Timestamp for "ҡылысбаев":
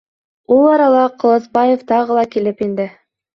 1.23-1.85